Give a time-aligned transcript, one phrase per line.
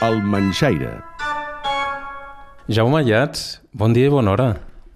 [0.00, 0.94] El Manxaire.
[2.72, 4.46] Jaume Llats, bon dia i bona hora.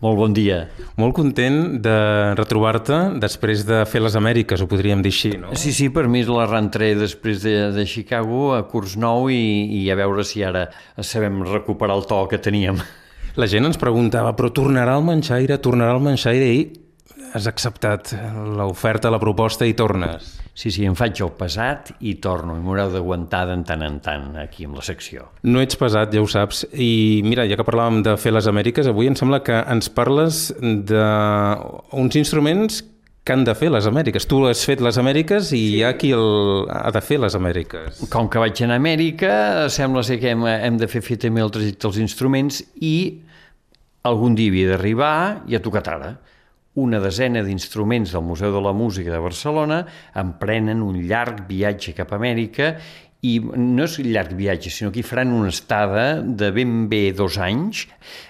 [0.01, 0.63] Molt bon dia.
[0.97, 1.97] Molt content de
[2.39, 5.53] retrobar-te després de fer les Amèriques, ho podríem dir així, no?
[5.61, 9.43] Sí, sí, per mi és la rentré després de, de Chicago a curs nou i,
[9.77, 10.71] i a veure si ara
[11.05, 12.81] sabem recuperar el to que teníem.
[13.37, 16.65] La gent ens preguntava, però tornarà al Manxaire, tornarà al Manxaire i
[17.35, 18.13] has acceptat
[18.55, 20.37] l'oferta, la proposta i tornes.
[20.55, 24.37] Sí, sí, em faig el pesat i torno, i m'haureu d'aguantar de tant en tant
[24.39, 25.27] aquí amb la secció.
[25.43, 26.63] No ets pesat, ja ho saps.
[26.71, 30.47] I mira, ja que parlàvem de fer les Amèriques, avui em sembla que ens parles
[30.63, 32.85] d'uns instruments
[33.25, 34.29] que han de fer les Amèriques.
[34.31, 35.63] Tu has fet les Amèriques i sí.
[35.79, 36.69] hi ha qui el...
[36.71, 38.05] ha de fer les Amèriques.
[38.13, 39.33] Com que vaig anar a Amèrica,
[39.75, 42.95] sembla ser que hem, hem de fer fer també el trajecte dels instruments i
[44.07, 45.17] algun dia havia d'arribar
[45.49, 46.13] i ha tocat ara
[46.75, 49.85] una desena d'instruments del Museu de la Música de Barcelona
[50.19, 52.75] emprenen un llarg viatge cap a Amèrica
[53.25, 57.39] i no és llarg viatge, sinó que hi faran una estada de ben bé dos
[57.41, 57.87] anys.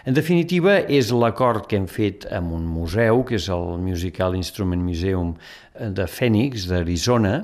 [0.07, 4.85] En definitiva, és l'acord que hem fet amb un museu, que és el Musical Instrument
[4.87, 5.35] Museum
[5.75, 7.41] de Phoenix, d'Arizona,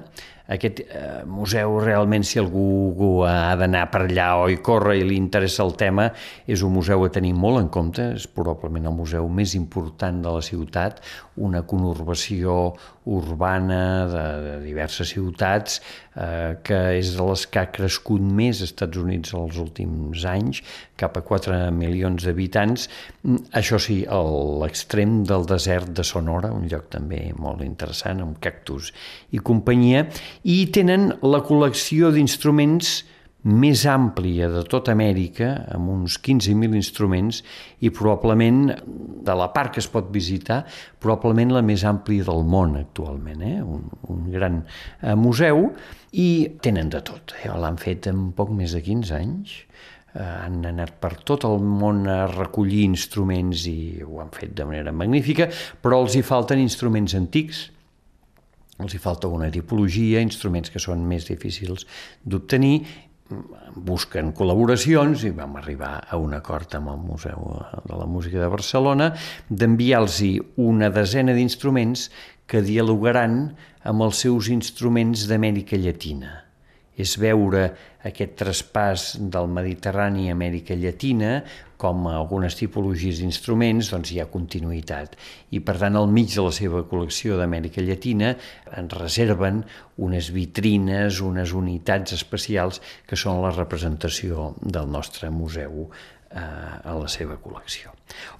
[0.50, 5.18] aquest eh, museu realment, si algú, ha d'anar per allà o hi corre i li
[5.20, 6.08] interessa el tema,
[6.50, 10.34] és un museu a tenir molt en compte, és probablement el museu més important de
[10.38, 11.00] la ciutat,
[11.40, 12.74] una conurbació
[13.10, 15.80] urbana de, de diverses ciutats,
[16.14, 20.60] eh, que és de les que ha crescut més als Estats Units els últims anys,
[21.00, 22.88] cap a 4 milions d'habitants.
[23.56, 24.02] Això sí,
[24.62, 28.92] l'extrem del desert de Sonora, un lloc també molt interessant, amb cactus
[29.32, 30.04] i companyia,
[30.44, 33.00] i tenen la col·lecció d'instruments
[33.42, 37.40] més àmplia de tota Amèrica, amb uns 15.000 instruments,
[37.80, 38.66] i probablement,
[39.24, 40.62] de la part que es pot visitar,
[41.00, 43.56] probablement la més àmplia del món actualment, eh?
[43.64, 44.60] un, un gran
[45.00, 45.70] eh, museu,
[46.12, 46.28] i
[46.60, 47.34] tenen de tot.
[47.40, 47.48] Eh?
[47.48, 49.56] L'han fet en poc més de 15 anys,
[50.12, 54.68] eh, han anat per tot el món a recollir instruments i ho han fet de
[54.68, 55.48] manera magnífica,
[55.80, 57.70] però els hi falten instruments antics,
[58.80, 61.86] els hi falta una tipologia, instruments que són més difícils
[62.24, 62.80] d'obtenir,
[63.76, 67.52] busquen col·laboracions i vam arribar a un acord amb el Museu
[67.86, 69.12] de la Música de Barcelona
[69.50, 70.18] d'enviar-los
[70.58, 72.08] una desena d'instruments
[72.50, 73.52] que dialogaran
[73.86, 76.32] amb els seus instruments d'Amèrica Llatina.
[76.98, 77.70] És veure
[78.08, 81.40] aquest traspàs del Mediterrani a Amèrica Llatina,
[81.80, 85.16] com a algunes tipologies d'instruments, doncs hi ha continuïtat.
[85.56, 88.34] I per tant, al mig de la seva col·lecció d'Amèrica Llatina
[88.76, 89.62] en reserven
[89.96, 95.88] unes vitrines, unes unitats especials que són la representació del nostre museu
[96.30, 97.94] eh, a la seva col·lecció.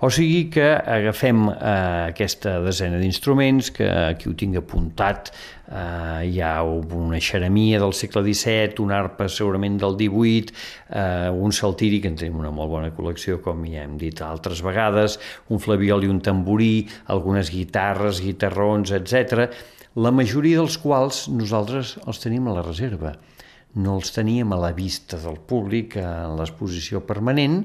[0.04, 5.32] O sigui que agafem eh, aquesta desena d'instruments, que aquí ho tinc apuntat,
[5.68, 10.52] eh, hi ha una xeremia del segle XVII, una arpa segurament del XVIII,
[10.90, 14.62] eh, un saltiri, que en tenim una molt bona col·lecció, com ja hem dit altres
[14.62, 15.18] vegades,
[15.50, 19.50] un flaviol i un tamborí, algunes guitarres, guitarrons, etc.
[19.96, 23.16] la majoria dels quals nosaltres els tenim a la reserva
[23.78, 27.60] no els teníem a la vista del públic en l'exposició permanent.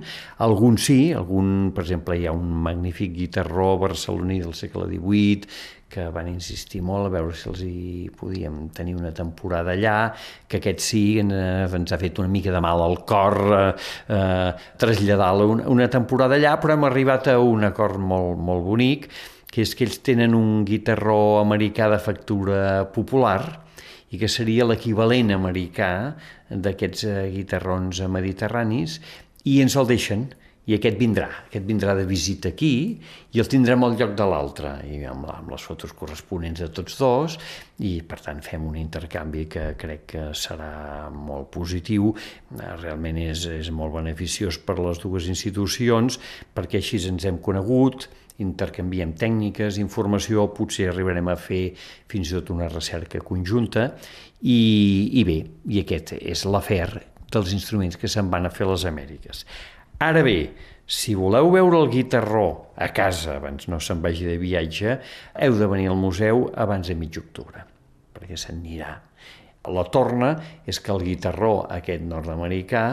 [0.45, 5.49] Alguns sí, algun, per exemple, hi ha un magnífic guitarró barceloní del segle XVIII
[5.95, 10.11] que van insistir molt a veure si els hi podíem tenir una temporada allà,
[10.49, 13.67] que aquest sí eh, ens ha fet una mica de mal al cor eh,
[14.11, 14.49] eh,
[14.81, 19.07] traslladar una, una temporada allà, però hem arribat a un acord molt, molt bonic,
[19.47, 22.59] que és que ells tenen un guitarró americà de factura
[22.91, 23.64] popular,
[24.11, 25.91] i que seria l'equivalent americà
[26.49, 28.99] d'aquests eh, guitarrons mediterranis,
[29.45, 30.27] i ens el deixen,
[30.65, 32.97] i aquest vindrà, aquest vindrà de visita aquí
[33.35, 36.97] i el tindrem al lloc de l'altre i amb, amb les fotos corresponents de tots
[36.97, 37.35] dos
[37.85, 42.15] i per tant fem un intercanvi que crec que serà molt positiu,
[42.57, 46.17] eh, realment és, és molt beneficiós per les dues institucions
[46.57, 48.09] perquè així ens hem conegut,
[48.43, 51.69] intercanviem tècniques, informació, potser arribarem a fer
[52.11, 53.89] fins i tot una recerca conjunta
[54.41, 54.59] i,
[55.19, 55.37] i bé,
[55.71, 56.89] i aquest és l'afer
[57.31, 59.45] dels instruments que se'n van a fer a les Amèriques.
[60.03, 60.39] Ara bé,
[60.85, 64.99] si voleu veure el guitarró a casa abans no se'n vagi de viatge,
[65.41, 67.63] heu de venir al museu abans de mig octubre,
[68.13, 68.93] perquè se'n anirà
[69.71, 70.35] la torna
[70.65, 72.85] és que el guitarró aquest nord-americà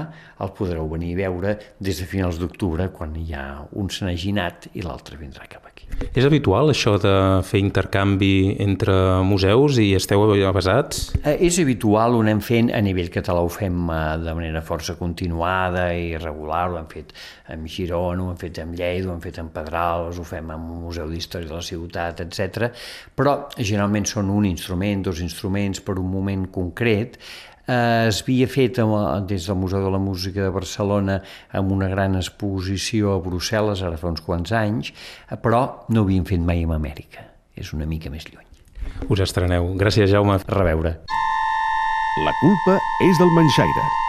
[0.43, 3.47] el podreu venir a veure des de finals d'octubre quan hi ha
[3.79, 5.87] un se n'hagi anat i l'altre vindrà cap aquí.
[6.13, 7.15] És habitual això de
[7.47, 8.95] fer intercanvi entre
[9.27, 11.13] museus i esteu basats?
[11.23, 14.97] Eh, és habitual, ho anem fent, a nivell català ho fem eh, de manera força
[14.99, 17.13] continuada i regular, ho hem fet
[17.53, 20.71] amb Girona, ho hem fet amb Lleida, ho hem fet amb Pedrals, ho fem amb
[20.73, 22.71] un museu d'història de la ciutat, etc.
[23.17, 27.19] Però generalment són un instrument, dos instruments per un moment concret concret,
[27.67, 31.21] eh, es havia fet amb, des del Museu de la Música de Barcelona
[31.53, 34.93] amb una gran exposició a Brussel·les, ara fa uns quants anys,
[35.29, 37.29] eh, però no ho havien fet mai en Amèrica.
[37.57, 38.47] És una mica més lluny.
[39.11, 39.75] Us estreneu.
[39.79, 40.39] Gràcies, Jaume.
[40.39, 40.97] A reveure.
[42.27, 42.79] La culpa
[43.09, 44.02] és del manxaire.